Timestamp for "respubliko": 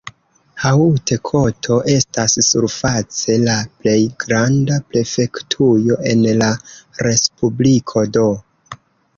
7.07-8.09